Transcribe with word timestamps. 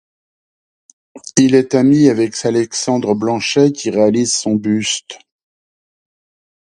Il 1.37 1.53
est 1.53 1.75
ami 1.75 2.09
avec 2.09 2.33
Alexandre 2.43 3.13
Blanchet 3.13 3.71
qui 3.71 3.91
réalise 3.91 4.33
son 4.33 4.55
buste. 4.55 5.19